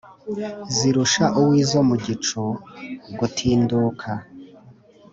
zirusha 0.75 1.25
uwo 1.39 1.51
izo 1.61 1.79
mu 1.89 1.95
gicu 2.05 2.41
gutinduka 3.19 4.09